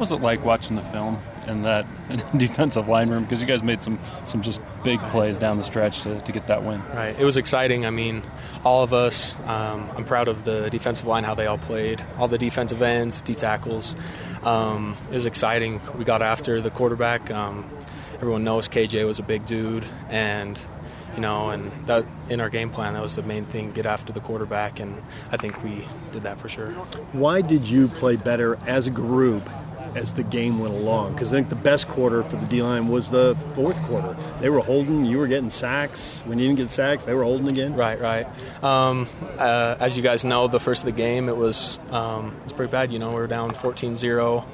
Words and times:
was 0.00 0.10
it 0.10 0.20
like 0.20 0.44
watching 0.44 0.76
the 0.76 0.82
film 0.82 1.20
in 1.46 1.62
that 1.62 1.86
defensive 2.36 2.88
line 2.88 3.10
room? 3.10 3.22
Because 3.22 3.40
you 3.40 3.46
guys 3.46 3.62
made 3.62 3.82
some 3.82 3.98
some 4.24 4.42
just 4.42 4.60
big 4.82 4.98
plays 5.10 5.38
down 5.38 5.58
the 5.58 5.62
stretch 5.62 6.00
to, 6.02 6.20
to 6.22 6.32
get 6.32 6.46
that 6.46 6.64
win. 6.64 6.82
Right. 6.94 7.16
It 7.18 7.24
was 7.24 7.36
exciting. 7.36 7.84
I 7.84 7.90
mean, 7.90 8.22
all 8.64 8.82
of 8.82 8.92
us. 8.94 9.36
Um, 9.46 9.88
I'm 9.96 10.04
proud 10.04 10.26
of 10.26 10.44
the 10.44 10.70
defensive 10.70 11.06
line 11.06 11.24
how 11.24 11.34
they 11.34 11.46
all 11.46 11.58
played. 11.58 12.02
All 12.18 12.28
the 12.28 12.38
defensive 12.38 12.82
ends, 12.82 13.22
D 13.22 13.34
tackles. 13.34 13.94
Um, 14.42 14.96
it 15.10 15.14
was 15.14 15.26
exciting. 15.26 15.80
We 15.96 16.04
got 16.04 16.22
after 16.22 16.60
the 16.60 16.70
quarterback. 16.70 17.30
Um, 17.30 17.70
everyone 18.14 18.42
knows 18.42 18.68
KJ 18.68 19.06
was 19.06 19.18
a 19.18 19.22
big 19.22 19.44
dude, 19.44 19.84
and 20.08 20.60
you 21.14 21.20
know, 21.20 21.50
and 21.50 21.70
that 21.86 22.06
in 22.28 22.40
our 22.40 22.48
game 22.48 22.70
plan, 22.70 22.94
that 22.94 23.02
was 23.02 23.16
the 23.16 23.22
main 23.22 23.44
thing: 23.44 23.72
get 23.72 23.84
after 23.84 24.12
the 24.14 24.20
quarterback, 24.20 24.80
and 24.80 25.02
I 25.30 25.36
think 25.36 25.62
we 25.62 25.86
did 26.12 26.22
that 26.22 26.38
for 26.38 26.48
sure. 26.48 26.70
Why 27.12 27.42
did 27.42 27.68
you 27.68 27.88
play 27.88 28.16
better 28.16 28.58
as 28.66 28.86
a 28.86 28.90
group 28.90 29.48
as 29.94 30.12
the 30.12 30.22
game 30.22 30.58
went 30.58 30.74
along? 30.74 31.14
Because 31.14 31.32
I 31.32 31.36
think 31.36 31.48
the 31.48 31.56
best 31.56 31.88
quarter 31.88 32.22
for 32.22 32.36
the 32.36 32.46
D 32.46 32.62
line 32.62 32.88
was 32.88 33.10
the 33.10 33.36
fourth 33.54 33.80
quarter. 33.84 34.16
They 34.40 34.50
were 34.50 34.60
holding, 34.60 35.04
you 35.04 35.18
were 35.18 35.26
getting 35.26 35.50
sacks. 35.50 36.22
When 36.26 36.38
you 36.38 36.46
didn't 36.46 36.58
get 36.58 36.70
sacks, 36.70 37.04
they 37.04 37.14
were 37.14 37.24
holding 37.24 37.48
again. 37.48 37.74
Right, 37.74 38.00
right. 38.00 38.26
Um, 38.62 39.08
uh, 39.38 39.76
as 39.80 39.96
you 39.96 40.02
guys 40.02 40.24
know, 40.24 40.48
the 40.48 40.60
first 40.60 40.82
of 40.82 40.86
the 40.86 40.92
game, 40.92 41.28
it 41.28 41.36
was 41.36 41.78
um, 41.90 42.34
it 42.40 42.44
was 42.44 42.52
pretty 42.52 42.70
bad. 42.70 42.92
You 42.92 42.98
know, 42.98 43.10
we 43.10 43.16
were 43.16 43.26
down 43.26 43.50
14-0 43.52 44.44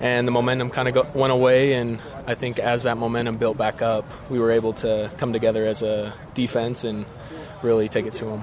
and 0.00 0.26
the 0.26 0.32
momentum 0.32 0.70
kind 0.70 0.88
of 0.88 1.14
went 1.14 1.32
away. 1.32 1.74
And 1.74 2.02
I 2.26 2.34
think 2.34 2.58
as 2.58 2.84
that 2.84 2.96
momentum 2.96 3.36
built 3.36 3.58
back 3.58 3.82
up, 3.82 4.06
we 4.30 4.38
were 4.38 4.50
able 4.50 4.72
to 4.74 5.10
come 5.18 5.32
together 5.32 5.66
as 5.66 5.82
a 5.82 6.14
defense 6.34 6.84
and 6.84 7.04
really 7.62 7.88
take 7.88 8.06
it 8.06 8.14
to 8.14 8.24
them. 8.24 8.42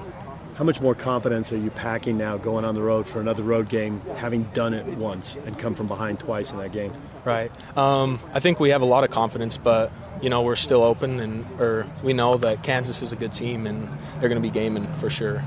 How 0.58 0.64
much 0.64 0.82
more 0.82 0.96
confidence 0.96 1.52
are 1.54 1.58
you 1.58 1.70
packing 1.70 2.18
now 2.18 2.38
going 2.38 2.66
on 2.66 2.74
the 2.74 2.82
road 2.82 3.08
for 3.08 3.22
another 3.22 3.44
road 3.44 3.70
game, 3.70 4.02
having 4.16 4.42
done 4.56 4.74
it 4.74 4.88
once 4.88 5.38
and 5.46 5.56
come 5.58 5.76
from 5.76 5.86
behind 5.86 6.20
twice 6.20 6.52
in 6.52 6.58
that 6.58 6.72
game? 6.72 6.92
Right. 7.24 7.52
Um, 7.78 8.20
I 8.34 8.40
think 8.40 8.60
we 8.60 8.72
have 8.72 8.82
a 8.82 8.86
lot 8.86 9.04
of 9.04 9.12
confidence, 9.12 9.58
but 9.58 9.92
you 10.20 10.32
know 10.32 10.42
we're 10.42 10.56
still 10.56 10.82
open, 10.82 11.20
and 11.20 11.46
or 11.62 11.86
we 12.02 12.14
know 12.14 12.38
that 12.38 12.64
Kansas 12.64 13.04
is 13.04 13.12
a 13.12 13.16
good 13.16 13.34
team, 13.34 13.68
and 13.68 13.88
they're 14.20 14.30
going 14.30 14.42
to 14.42 14.48
be 14.48 14.50
gaming 14.50 14.92
for 14.94 15.12
sure. 15.12 15.44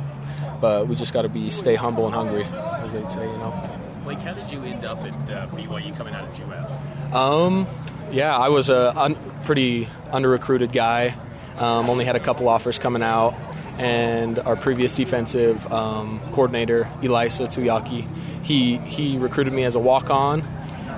But 0.60 0.86
we 0.86 0.94
just 0.94 1.12
got 1.12 1.22
to 1.22 1.28
be 1.28 1.50
stay 1.50 1.74
humble 1.74 2.06
and 2.06 2.14
hungry, 2.14 2.44
as 2.44 2.92
they'd 2.92 3.10
say. 3.10 3.26
You 3.26 3.38
know. 3.38 3.78
Blake, 4.04 4.18
how 4.18 4.32
did 4.32 4.48
you 4.52 4.62
end 4.62 4.84
up 4.84 4.98
at 4.98 5.30
uh, 5.30 5.48
BYU 5.48 5.96
coming 5.96 6.14
out 6.14 6.22
of 6.22 6.34
Juab? 6.34 7.12
Um, 7.12 7.66
yeah, 8.12 8.36
I 8.36 8.48
was 8.48 8.68
a 8.68 8.96
un- 8.96 9.16
pretty 9.44 9.88
under 10.12 10.28
recruited 10.28 10.70
guy. 10.70 11.16
Um, 11.58 11.90
only 11.90 12.04
had 12.04 12.14
a 12.14 12.20
couple 12.20 12.48
offers 12.48 12.78
coming 12.78 13.02
out, 13.02 13.34
and 13.80 14.38
our 14.40 14.56
previous 14.56 14.94
defensive 14.94 15.66
um, 15.72 16.20
coordinator, 16.32 16.84
Ilaisa 17.00 17.48
Tuiaki, 17.48 18.06
he 18.44 18.76
he 18.76 19.16
recruited 19.16 19.54
me 19.54 19.64
as 19.64 19.74
a 19.74 19.78
walk 19.78 20.10
on, 20.10 20.42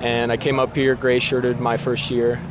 and 0.01 0.33
I 0.33 0.37
came 0.37 0.59
up 0.59 0.75
here 0.75 0.93
gray 0.95 1.19
shirted 1.19 1.61
my 1.61 1.77
first 1.77 2.11
year, 2.11 2.41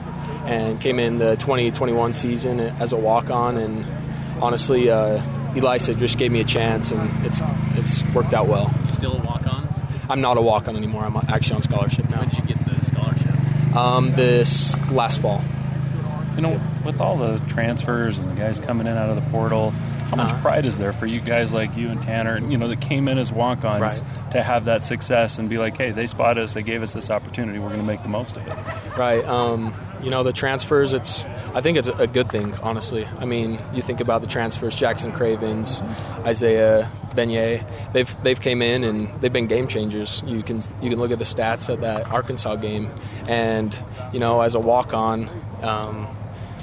and 0.47 0.80
came 0.80 0.98
in 0.98 1.19
the 1.19 1.36
2021 1.36 2.14
season 2.14 2.61
as 2.61 2.92
a 2.92 2.97
walk 2.97 3.30
on, 3.30 3.56
and 3.56 3.86
honestly. 4.42 4.91
Uh, 4.91 5.22
Ilaisa 5.52 5.98
just 5.98 6.16
gave 6.16 6.33
me 6.33 6.41
a 6.41 6.44
chance, 6.44 6.91
and 6.92 7.27
it's 7.27 7.42
it's 7.74 8.02
worked 8.14 8.33
out 8.33 8.46
well. 8.48 8.72
Still 8.89 9.19
a 9.19 9.22
walk 9.22 9.46
on? 9.46 9.69
I'm 10.08 10.22
not 10.22 10.39
a 10.39 10.41
walk 10.41 10.67
on 10.67 10.77
anymore. 10.77 11.05
I'm 11.05 11.14
actually 11.28 11.56
on 11.56 11.62
scholarship 11.62 12.08
now. 12.08 12.20
When 12.20 12.30
did 12.30 12.39
you 12.39 12.44
get 12.44 12.64
the 12.64 12.83
scholarship? 12.83 13.77
Um, 13.77 14.12
this 14.12 14.80
last 14.91 15.20
fall. 15.20 15.44
You 16.36 16.41
know, 16.41 16.61
with 16.86 17.02
all 17.02 17.19
the 17.19 17.39
transfers 17.48 18.19
and 18.19 18.30
the 18.30 18.34
guys 18.34 18.61
coming 18.61 18.86
in 18.86 18.96
out 18.96 19.11
of 19.11 19.22
the 19.22 19.30
portal, 19.30 19.74
how 20.12 20.24
much 20.24 20.32
uh-huh. 20.32 20.42
pride 20.42 20.66
is 20.66 20.77
there 20.77 20.92
for 20.92 21.06
you 21.06 21.20
guys 21.20 21.55
like 21.55 21.74
you 21.74 21.88
and 21.88 22.02
Tanner, 22.02 22.36
and 22.36 22.52
you 22.52 22.58
know, 22.58 22.68
that 22.68 22.82
came 22.82 23.08
in 23.08 23.16
as 23.16 23.32
walk-ons 23.32 23.80
right. 23.80 24.02
to 24.32 24.42
have 24.42 24.66
that 24.66 24.84
success 24.84 25.38
and 25.38 25.48
be 25.48 25.56
like, 25.56 25.78
hey, 25.78 25.91
they 25.91 26.06
spotted 26.06 26.44
us, 26.44 26.52
they 26.52 26.62
gave 26.62 26.82
us 26.82 26.92
this 26.92 27.10
opportunity, 27.10 27.58
we're 27.58 27.68
going 27.68 27.80
to 27.80 27.86
make 27.86 28.02
the 28.02 28.10
most 28.10 28.36
of 28.36 28.46
it. 28.46 28.55
Right. 28.98 29.24
Um, 29.24 29.74
you 30.02 30.10
know, 30.10 30.22
the 30.22 30.34
transfers, 30.34 30.92
it's 30.92 31.24
I 31.55 31.62
think 31.62 31.78
it's 31.78 31.88
a 31.88 32.06
good 32.06 32.30
thing, 32.30 32.55
honestly. 32.58 33.06
I 33.06 33.24
mean, 33.24 33.58
you 33.72 33.80
think 33.80 34.00
about 34.00 34.20
the 34.20 34.27
transfers, 34.27 34.74
Jackson 34.74 35.12
Cravens, 35.12 35.80
Isaiah 36.27 36.90
Bagnah, 37.12 37.92
they've 37.92 38.22
they've 38.22 38.40
came 38.40 38.61
in 38.61 38.84
and 38.84 39.08
they've 39.22 39.33
been 39.33 39.46
game 39.46 39.67
changers. 39.67 40.22
You 40.27 40.42
can 40.42 40.61
you 40.83 40.90
can 40.90 40.98
look 40.98 41.11
at 41.11 41.18
the 41.18 41.24
stats 41.24 41.72
at 41.72 41.80
that 41.80 42.11
Arkansas 42.11 42.56
game, 42.56 42.90
and 43.28 43.83
you 44.12 44.18
know, 44.18 44.42
as 44.42 44.55
a 44.55 44.61
walk 44.61 44.92
on. 44.92 45.30
Um, 45.62 46.08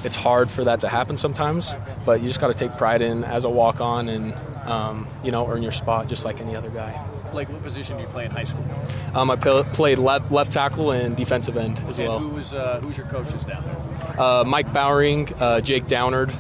it's 0.04 0.16
hard 0.16 0.50
for 0.50 0.64
that 0.64 0.80
to 0.82 0.88
happen 0.88 1.18
sometimes, 1.18 1.76
but 2.06 2.22
you 2.22 2.28
just 2.28 2.40
got 2.40 2.48
to 2.48 2.54
take 2.54 2.78
pride 2.78 3.02
in 3.02 3.24
as 3.24 3.44
a 3.44 3.50
walk 3.50 3.82
on 3.82 4.10
and 4.10 4.34
um, 4.66 5.08
you 5.24 5.32
know 5.32 5.48
earn 5.48 5.62
your 5.64 5.72
spot 5.72 6.08
just 6.08 6.26
like 6.26 6.42
any 6.42 6.56
other 6.56 6.70
guy. 6.70 7.06
Like 7.34 7.50
what 7.50 7.62
position 7.62 7.98
do 7.98 8.04
you 8.04 8.10
play 8.10 8.26
in 8.26 8.32
high 8.32 8.44
school? 8.44 8.66
Um, 9.14 9.30
I 9.30 9.36
played 9.36 10.00
left, 10.00 10.32
left 10.32 10.52
tackle 10.52 10.92
and 10.92 11.16
defensive 11.16 11.58
end 11.58 11.80
as 11.88 12.00
and 12.00 12.08
well. 12.08 12.20
Who 12.20 12.30
was 12.30 12.54
uh, 12.54 12.80
who's 12.82 12.98
your 12.98 13.06
coaches 13.08 13.44
down 13.44 13.64
there? 13.66 14.20
Uh, 14.20 14.44
Mike 14.44 14.74
Bowering, 14.74 15.32
uh, 15.40 15.62
Jake 15.62 15.88
Downard, 15.88 16.32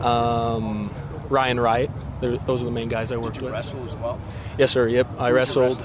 um, 0.00 0.92
Ryan 1.28 1.60
Wright. 1.60 1.90
They're, 2.20 2.38
those 2.38 2.62
are 2.62 2.64
the 2.64 2.70
main 2.70 2.88
guys 2.88 3.12
I 3.12 3.18
worked 3.18 3.34
Did 3.34 3.42
you 3.42 3.46
with. 3.46 3.54
Wrestle 3.54 3.84
as 3.84 3.96
well? 3.96 4.20
Yes, 4.58 4.72
sir. 4.72 4.88
Yep, 4.88 5.08
I 5.18 5.30
wrestled. 5.30 5.82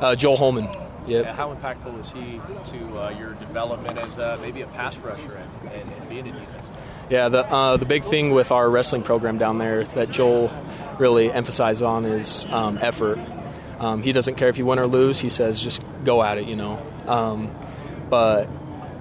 Uh, 0.00 0.14
Joel 0.14 0.36
Holman. 0.36 0.68
Yep. 1.06 1.24
Yeah, 1.24 1.32
how 1.32 1.52
impactful 1.54 1.98
is 1.98 2.10
he 2.12 2.40
to 2.70 2.98
uh, 2.98 3.10
your 3.10 3.34
development 3.34 3.98
as 3.98 4.18
uh, 4.18 4.38
maybe 4.40 4.62
a 4.62 4.66
pass 4.68 4.96
rusher 4.98 5.34
and, 5.34 5.72
and, 5.72 5.92
and 5.92 6.08
being 6.08 6.28
a 6.28 6.32
defense? 6.32 6.68
Yeah, 7.10 7.28
the 7.28 7.44
uh, 7.46 7.76
the 7.76 7.84
big 7.84 8.04
thing 8.04 8.30
with 8.30 8.52
our 8.52 8.70
wrestling 8.70 9.02
program 9.02 9.36
down 9.36 9.58
there 9.58 9.84
that 9.84 10.10
Joel 10.10 10.50
really 10.98 11.30
emphasized 11.30 11.82
on 11.82 12.04
is 12.04 12.46
um, 12.46 12.78
effort. 12.80 13.18
Um, 13.80 14.02
he 14.02 14.12
doesn't 14.12 14.36
care 14.36 14.48
if 14.48 14.58
you 14.58 14.64
win 14.64 14.78
or 14.78 14.86
lose. 14.86 15.20
He 15.20 15.28
says 15.28 15.60
just 15.60 15.82
go 16.04 16.22
at 16.22 16.38
it, 16.38 16.46
you 16.46 16.54
know. 16.54 16.80
Um, 17.06 17.52
but 18.08 18.48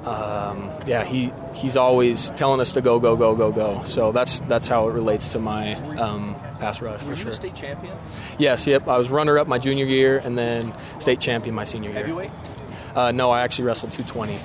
um, 0.05 0.71
yeah, 0.87 1.03
he 1.03 1.31
he's 1.53 1.77
always 1.77 2.31
telling 2.31 2.59
us 2.59 2.73
to 2.73 2.81
go, 2.81 2.99
go, 2.99 3.15
go, 3.15 3.35
go, 3.35 3.51
go. 3.51 3.83
So 3.85 4.11
that's 4.11 4.39
that's 4.41 4.67
how 4.67 4.89
it 4.89 4.93
relates 4.93 5.31
to 5.33 5.39
my 5.39 5.75
um, 5.97 6.35
pass 6.59 6.81
rush 6.81 7.01
Were 7.01 7.05
for 7.05 7.09
you 7.11 7.15
sure. 7.17 7.29
a 7.29 7.33
state 7.33 7.55
champion? 7.55 7.95
Yes, 8.39 8.65
yep. 8.65 8.87
I 8.87 8.97
was 8.97 9.09
runner 9.09 9.37
up 9.37 9.47
my 9.47 9.57
junior 9.59 9.85
year 9.85 10.17
and 10.17 10.37
then 10.37 10.73
state 10.99 11.19
champion 11.19 11.53
my 11.53 11.65
senior 11.65 11.89
year. 11.89 11.99
Heavyweight? 11.99 12.31
Uh, 12.95 13.11
no, 13.11 13.31
I 13.31 13.41
actually 13.41 13.65
wrestled 13.65 13.91
220. 13.91 14.39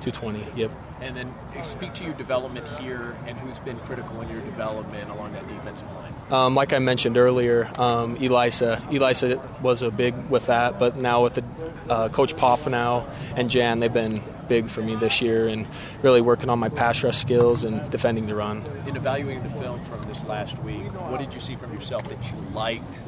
220. 0.00 0.60
Yep. 0.60 0.72
And 1.00 1.16
then 1.16 1.34
speak 1.62 1.94
to 1.94 2.04
your 2.04 2.14
development 2.14 2.66
here 2.80 3.16
and 3.26 3.38
who's 3.38 3.58
been 3.60 3.78
critical 3.80 4.20
in 4.20 4.28
your 4.30 4.40
development 4.40 5.10
along 5.10 5.32
that 5.32 5.46
defensive 5.46 5.86
line. 5.92 6.12
Um, 6.30 6.54
like 6.54 6.72
I 6.72 6.78
mentioned 6.78 7.16
earlier, 7.16 7.70
um, 7.78 8.16
Ilaisa. 8.16 8.80
Ilaisa 8.90 9.60
was 9.60 9.82
a 9.82 9.90
big 9.90 10.14
with 10.28 10.46
that, 10.46 10.78
but 10.78 10.96
now 10.96 11.22
with 11.22 11.34
the, 11.34 11.44
uh, 11.88 12.08
Coach 12.08 12.36
Pop 12.36 12.66
now 12.66 13.06
and 13.36 13.48
Jan, 13.48 13.80
they've 13.80 13.92
been 13.92 14.20
big 14.48 14.68
for 14.68 14.80
me 14.82 14.96
this 14.96 15.20
year 15.20 15.46
and 15.46 15.66
really 16.02 16.20
working 16.20 16.48
on 16.50 16.58
my 16.58 16.68
pass 16.68 17.04
rush 17.04 17.18
skills 17.18 17.64
and 17.64 17.90
defending 17.90 18.26
the 18.26 18.34
run. 18.34 18.64
In 18.86 18.96
evaluating 18.96 19.42
the 19.42 19.50
film 19.50 19.82
from 19.84 20.06
this 20.08 20.24
last 20.24 20.58
week, 20.62 20.82
what 21.10 21.18
did 21.18 21.32
you 21.34 21.40
see 21.40 21.54
from 21.54 21.72
yourself 21.72 22.08
that 22.08 22.18
you 22.24 22.38
liked 22.54 22.98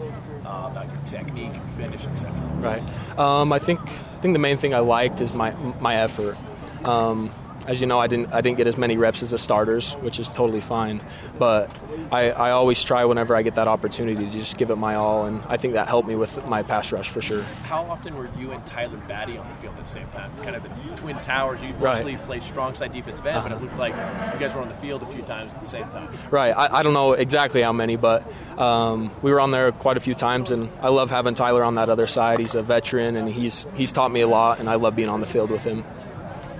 uh, 0.44 0.68
about 0.70 0.86
your 0.86 1.02
technique, 1.06 1.52
finish, 1.76 2.04
etc.? 2.06 2.32
Right. 2.58 3.18
Um, 3.18 3.52
I 3.52 3.58
think 3.58 3.80
I 3.80 4.20
think 4.20 4.34
the 4.34 4.38
main 4.38 4.58
thing 4.58 4.74
I 4.74 4.80
liked 4.80 5.20
is 5.20 5.32
my 5.32 5.52
my 5.80 5.96
effort. 5.96 6.36
Um, 6.84 7.30
as 7.66 7.80
you 7.80 7.86
know, 7.86 7.98
I 7.98 8.06
didn't 8.06 8.32
I 8.32 8.40
didn't 8.40 8.56
get 8.56 8.66
as 8.66 8.76
many 8.76 8.96
reps 8.96 9.22
as 9.22 9.30
the 9.30 9.38
starters, 9.38 9.92
which 9.94 10.18
is 10.18 10.28
totally 10.28 10.60
fine. 10.60 11.00
But 11.38 11.74
I, 12.10 12.30
I 12.30 12.50
always 12.52 12.82
try 12.82 13.04
whenever 13.04 13.36
I 13.36 13.42
get 13.42 13.54
that 13.56 13.68
opportunity 13.68 14.26
to 14.26 14.32
just 14.32 14.56
give 14.56 14.70
it 14.70 14.76
my 14.76 14.94
all, 14.94 15.26
and 15.26 15.42
I 15.46 15.56
think 15.56 15.74
that 15.74 15.88
helped 15.88 16.08
me 16.08 16.16
with 16.16 16.44
my 16.46 16.62
pass 16.62 16.90
rush 16.92 17.08
for 17.08 17.20
sure. 17.20 17.42
How 17.42 17.82
often 17.84 18.16
were 18.16 18.28
you 18.38 18.52
and 18.52 18.64
Tyler 18.66 18.96
Batty 19.08 19.36
on 19.36 19.48
the 19.48 19.54
field 19.56 19.76
at 19.76 19.84
the 19.84 19.90
same 19.90 20.08
time? 20.08 20.30
Kind 20.42 20.56
of 20.56 20.62
the 20.62 20.70
twin 20.96 21.16
towers. 21.20 21.60
You 21.62 21.72
mostly 21.74 22.16
right. 22.16 22.24
play 22.24 22.40
strong 22.40 22.74
side 22.74 22.92
defensive 22.92 23.26
end, 23.26 23.36
uh-huh. 23.36 23.48
but 23.48 23.56
it 23.56 23.62
looked 23.62 23.78
like 23.78 23.94
you 24.32 24.40
guys 24.40 24.54
were 24.54 24.62
on 24.62 24.68
the 24.68 24.74
field 24.76 25.02
a 25.02 25.06
few 25.06 25.22
times 25.22 25.52
at 25.52 25.60
the 25.60 25.68
same 25.68 25.88
time. 25.90 26.08
Right. 26.30 26.50
I, 26.50 26.78
I 26.78 26.82
don't 26.82 26.94
know 26.94 27.12
exactly 27.12 27.62
how 27.62 27.72
many, 27.72 27.96
but 27.96 28.24
um, 28.58 29.10
we 29.22 29.30
were 29.30 29.40
on 29.40 29.50
there 29.50 29.70
quite 29.72 29.96
a 29.96 30.00
few 30.00 30.14
times, 30.14 30.50
and 30.50 30.70
I 30.80 30.88
love 30.88 31.10
having 31.10 31.34
Tyler 31.34 31.62
on 31.62 31.74
that 31.76 31.88
other 31.88 32.06
side. 32.06 32.38
He's 32.38 32.54
a 32.54 32.62
veteran, 32.62 33.16
and 33.16 33.28
he's 33.28 33.66
he's 33.76 33.92
taught 33.92 34.10
me 34.10 34.20
a 34.22 34.28
lot, 34.28 34.60
and 34.60 34.68
I 34.68 34.76
love 34.76 34.96
being 34.96 35.08
on 35.08 35.20
the 35.20 35.26
field 35.26 35.50
with 35.50 35.64
him. 35.64 35.84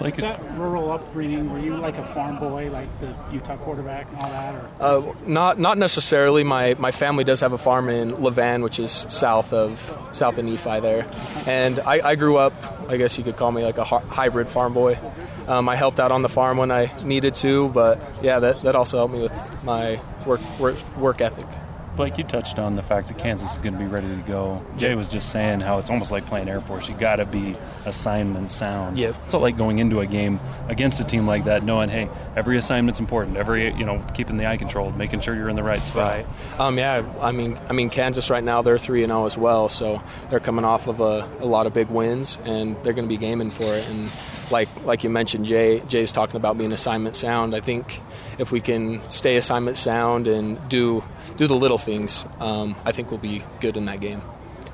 Like 0.00 0.17
that 0.17 0.41
rural 0.56 0.91
upbringing, 0.91 1.52
were 1.52 1.58
you 1.58 1.76
like 1.76 1.99
a 1.99 2.05
farm 2.05 2.38
boy, 2.38 2.70
like 2.70 2.88
the 3.00 3.14
Utah 3.31 3.58
quarterback 3.58 4.08
and 4.08 4.17
all 4.19 4.31
that? 4.31 4.55
Or? 4.55 4.70
Uh, 5.11 5.14
not 5.26 5.58
not 5.58 5.76
necessarily. 5.76 6.43
My 6.43 6.75
my 6.79 6.91
family 6.91 7.23
does 7.23 7.41
have 7.41 7.52
a 7.52 7.58
farm 7.58 7.91
in 7.91 8.12
Levan, 8.12 8.62
which 8.62 8.79
is 8.79 8.91
south 8.91 9.52
of 9.52 9.79
south 10.12 10.38
of 10.38 10.44
Nephi 10.47 10.81
there, 10.81 11.06
and 11.47 11.79
I, 11.81 12.00
I 12.02 12.14
grew 12.14 12.38
up. 12.38 12.55
I 12.88 12.97
guess 12.97 13.19
you 13.19 13.25
could 13.25 13.37
call 13.37 13.52
me 13.52 13.62
like 13.62 13.79
a 13.79 13.85
hybrid 13.85 14.49
farm 14.49 14.73
boy. 14.73 14.99
Um, 15.47 15.69
I 15.69 15.76
helped 15.76 16.00
out 16.00 16.12
on 16.12 16.23
the 16.23 16.29
farm 16.29 16.58
when 16.58 16.70
I 16.70 16.91
needed 17.02 17.35
to, 17.37 17.69
but 17.69 18.00
yeah, 18.23 18.38
that, 18.38 18.62
that 18.62 18.76
also 18.76 18.99
helped 18.99 19.12
me 19.14 19.20
with 19.20 19.64
my 19.64 20.00
work 20.25 20.41
work, 20.58 20.97
work 20.97 21.20
ethic. 21.20 21.47
Blake, 21.96 22.19
you 22.19 22.25
touched 22.25 22.58
on 22.58 22.76
the 22.76 22.82
fact 22.82 23.08
that 23.08 23.19
Kansas 23.19 23.52
is 23.52 23.58
going 23.58 23.72
to 23.72 23.78
be 23.78 23.87
ready 23.87 24.08
to 24.08 24.22
go. 24.22 24.62
Jay 24.76 24.94
was 24.94 25.08
just 25.08 25.31
saying 25.31 25.60
how 25.60 25.78
it's 25.78 25.90
almost 25.90 26.10
like 26.10 26.25
playing 26.26 26.48
Air 26.48 26.60
Force. 26.60 26.88
You 26.88 26.94
got 26.94 27.16
to 27.16 27.26
be 27.26 27.54
assignment 27.84 28.50
sound. 28.50 28.96
Yep. 28.96 29.14
It's 29.25 29.32
not 29.32 29.42
like 29.42 29.56
going 29.56 29.78
into 29.81 30.00
a 30.00 30.06
game 30.06 30.40
against 30.69 31.00
a 31.00 31.04
team 31.04 31.26
like 31.26 31.44
that, 31.44 31.62
knowing 31.62 31.88
hey, 31.88 32.08
every 32.37 32.56
assignment's 32.56 33.00
important. 33.00 33.37
Every 33.37 33.72
you 33.75 33.84
know, 33.84 34.04
keeping 34.14 34.37
the 34.37 34.46
eye 34.46 34.56
controlled, 34.56 34.96
making 34.96 35.20
sure 35.20 35.34
you're 35.34 35.48
in 35.48 35.56
the 35.56 35.62
right 35.62 35.84
spot. 35.87 36.25
Right. 36.25 36.60
Um, 36.60 36.78
yeah. 36.78 37.04
I 37.20 37.32
mean, 37.32 37.58
I 37.69 37.72
mean, 37.72 37.90
Kansas 37.90 38.31
right 38.31 38.44
now 38.44 38.62
they're 38.62 38.78
three 38.78 39.02
and 39.02 39.10
zero 39.10 39.22
oh 39.22 39.26
as 39.26 39.37
well, 39.37 39.69
so 39.69 40.02
they're 40.31 40.40
coming 40.40 40.64
off 40.64 40.87
of 40.87 41.00
a, 41.00 41.28
a 41.40 41.46
lot 41.46 41.66
of 41.66 41.75
big 41.75 41.88
wins, 41.88 42.38
and 42.44 42.76
they're 42.82 42.92
going 42.92 43.08
to 43.08 43.12
be 43.14 43.19
gaming 43.19 43.50
for 43.50 43.75
it. 43.75 43.88
And 43.88 44.10
like 44.50 44.69
like 44.85 45.05
you 45.05 45.11
mentioned, 45.11 45.47
Jay 45.47 45.81
Jay's 45.88 46.12
talking 46.12 46.37
about 46.37 46.58
being 46.58 46.73
assignment 46.73 47.17
sound. 47.17 47.55
I 47.55 47.61
think 47.61 48.00
if 48.38 48.52
we 48.52 48.61
can 48.61 49.08
stay 49.11 49.37
assignment 49.37 49.79
sound 49.79 50.29
and 50.29 50.58
do 50.69 51.05
do 51.37 51.47
the 51.47 51.56
little 51.56 51.79
things, 51.79 52.26
um, 52.41 52.76
I 52.85 52.93
think 52.93 53.11
we'll 53.11 53.19
be 53.19 53.44
good 53.61 53.76
in 53.76 53.87
that 53.87 54.00
game. 54.00 54.23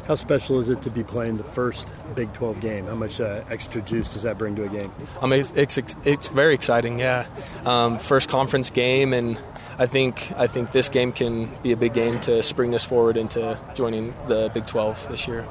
How 0.06 0.14
special 0.14 0.60
is 0.60 0.68
it 0.68 0.82
to 0.82 0.90
be 0.90 1.02
playing 1.02 1.36
the 1.36 1.42
first 1.42 1.84
Big 2.14 2.32
12 2.32 2.60
game? 2.60 2.86
How 2.86 2.94
much 2.94 3.20
uh, 3.20 3.42
extra 3.50 3.82
juice 3.82 4.06
does 4.06 4.22
that 4.22 4.38
bring 4.38 4.54
to 4.54 4.62
a 4.62 4.68
game? 4.68 4.92
I 5.20 5.26
mean, 5.26 5.40
it's 5.40 5.78
it's, 5.78 5.96
it's 6.04 6.28
very 6.28 6.54
exciting. 6.54 7.00
Yeah, 7.00 7.26
um, 7.64 7.98
first 7.98 8.28
conference 8.28 8.70
game, 8.70 9.12
and 9.12 9.36
I 9.78 9.86
think 9.86 10.32
I 10.36 10.46
think 10.46 10.70
this 10.70 10.88
game 10.88 11.10
can 11.12 11.50
be 11.62 11.72
a 11.72 11.76
big 11.76 11.92
game 11.92 12.20
to 12.20 12.42
spring 12.42 12.74
us 12.74 12.84
forward 12.84 13.16
into 13.16 13.58
joining 13.74 14.14
the 14.28 14.50
Big 14.54 14.66
12 14.66 15.08
this 15.10 15.26
year. 15.26 15.44